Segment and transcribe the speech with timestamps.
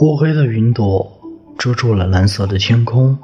[0.00, 1.20] 乌黑的云朵
[1.56, 3.16] 遮住了蓝色的天空，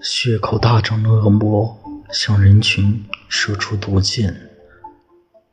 [0.00, 1.76] 血口大张的恶魔
[2.12, 4.36] 向人群射出毒箭。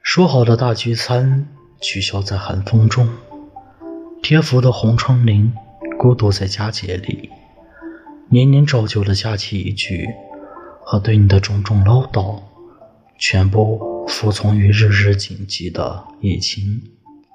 [0.04, 1.48] 说好的大聚餐
[1.82, 3.10] 取消在寒风中，
[4.22, 5.52] 贴福的红窗棂
[5.98, 7.32] 孤独在佳节里，
[8.30, 10.08] 年年照旧的假期一句
[10.86, 12.40] 和对你的种种唠叨，
[13.18, 16.84] 全部服从于日日紧急的疫情。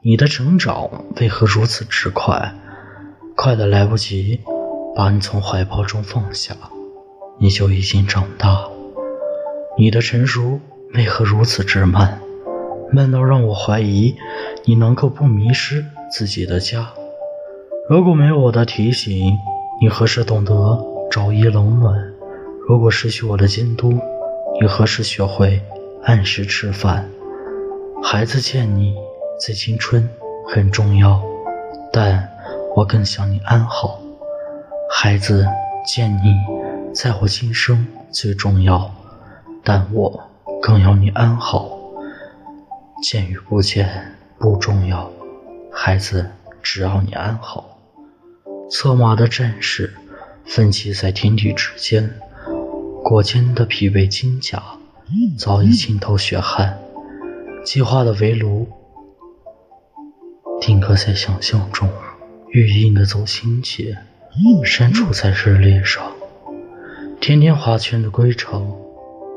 [0.04, 2.54] 你的成长为何如此之快？
[3.40, 4.40] 快的来不及
[4.96, 6.56] 把你从怀抱中放下，
[7.38, 8.64] 你就已经长大。
[9.78, 10.58] 你的成熟
[10.92, 12.20] 为何如此之慢？
[12.90, 14.16] 慢到让我怀疑
[14.64, 16.88] 你能够不迷失自己的家。
[17.88, 19.32] 如果没有我的提醒，
[19.80, 22.12] 你何时懂得朝衣冷暖？
[22.68, 23.92] 如果失去我的监督，
[24.60, 25.62] 你何时学会
[26.02, 27.08] 按时吃饭？
[28.02, 28.96] 孩子见你
[29.40, 30.08] 在青春
[30.52, 31.22] 很重要，
[31.92, 32.28] 但。
[32.78, 33.98] 我更想你安好，
[34.88, 35.44] 孩子，
[35.84, 36.32] 见你
[36.94, 38.88] 在我今生最重要，
[39.64, 40.22] 但我
[40.62, 41.76] 更要你安好。
[43.02, 45.10] 见与不见不重要，
[45.72, 46.30] 孩子，
[46.62, 47.80] 只要你安好。
[48.70, 49.92] 策马的战士
[50.44, 52.08] 奋起在天地之间，
[53.02, 54.62] 裹肩的疲惫金甲
[55.36, 56.78] 早已浸透血汗，
[57.64, 58.68] 计划的围炉
[60.60, 61.90] 定格在想象中。
[62.50, 63.94] 玉印的走心切，
[64.64, 66.02] 删除在日历上。
[67.20, 68.74] 天天划圈的归程，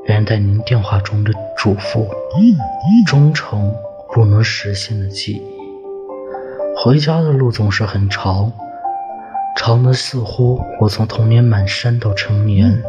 [0.05, 2.07] 原带您电话中的嘱咐，
[3.05, 3.73] 忠诚
[4.13, 5.41] 不能实现的记忆。
[6.77, 8.49] 回家的路总是很长，
[9.57, 12.81] 长的似乎我从童年满山到成年。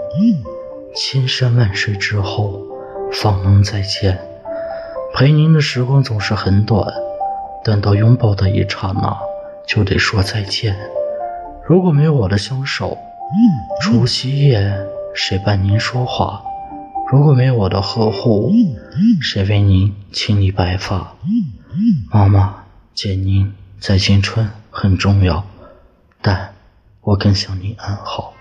[0.94, 2.60] 千山万水之后，
[3.12, 4.20] 方能再见。
[5.14, 6.86] 陪您的时光总是很短，
[7.64, 9.18] 但到拥抱的一刹那。
[9.66, 10.76] 就得说再见。
[11.66, 12.98] 如果没有我的相守，
[13.80, 14.76] 除夕夜
[15.14, 16.42] 谁伴您说话？
[17.10, 18.52] 如果没有我的呵护，
[19.20, 21.14] 谁为您清理白发？
[22.10, 22.64] 妈妈，
[22.94, 25.44] 见您在青春很重要，
[26.20, 26.52] 但
[27.02, 28.32] 我更想您安好。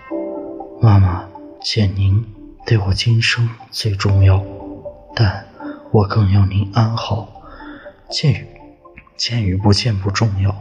[0.80, 1.24] 妈妈，
[1.62, 2.24] 见您
[2.66, 4.42] 对我今生最重要，
[5.14, 5.46] 但
[5.90, 7.28] 我更要您安好。
[8.10, 8.46] 见与
[9.16, 10.54] 见与不见不重要。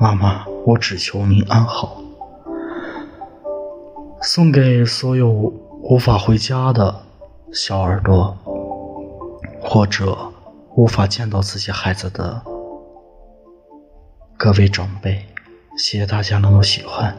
[0.00, 2.00] 妈妈，我只求您安好。
[4.22, 7.02] 送给所有无法回家的
[7.52, 8.36] 小耳朵，
[9.60, 10.16] 或者
[10.76, 12.40] 无法见到自己孩子的
[14.36, 15.26] 各位长辈，
[15.76, 17.16] 谢谢大家能够喜欢。